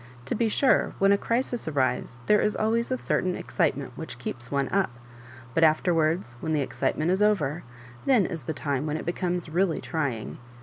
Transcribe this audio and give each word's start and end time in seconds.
To 0.25 0.33
be 0.33 0.49
sore, 0.49 0.95
when 0.97 1.11
a 1.11 1.15
crisis 1.19 1.67
arrives 1.67 2.21
there 2.25 2.41
is 2.41 2.55
always 2.55 2.89
a 2.89 2.97
certain 2.97 3.35
excitement 3.35 3.95
wliich 3.99 4.17
keeps 4.17 4.49
one 4.49 4.67
up; 4.69 4.89
but 5.53 5.63
afterwards, 5.63 6.35
when 6.39 6.53
the 6.53 6.61
excitement 6.61 7.11
is 7.11 7.21
over, 7.21 7.61
then 8.07 8.25
is 8.25 8.45
the 8.45 8.51
time 8.51 8.87
when 8.87 8.97
it 8.97 9.05
becomes 9.05 9.47
really 9.47 9.79
trying. 9.79 10.39